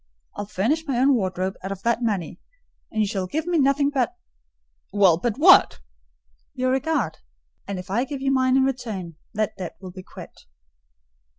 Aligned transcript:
I'll 0.35 0.47
furnish 0.47 0.87
my 0.87 0.97
own 0.97 1.13
wardrobe 1.13 1.57
out 1.61 1.71
of 1.71 1.83
that 1.83 2.01
money, 2.01 2.39
and 2.89 3.01
you 3.03 3.07
shall 3.07 3.27
give 3.27 3.45
me 3.45 3.59
nothing 3.59 3.91
but—" 3.91 4.15
"Well, 4.91 5.19
but 5.19 5.37
what?" 5.37 5.79
"Your 6.55 6.71
regard; 6.71 7.19
and 7.67 7.77
if 7.77 7.91
I 7.91 8.05
give 8.05 8.19
you 8.19 8.31
mine 8.31 8.57
in 8.57 8.63
return, 8.63 9.17
that 9.35 9.55
debt 9.57 9.77
will 9.79 9.91
be 9.91 10.01
quit." 10.01 10.45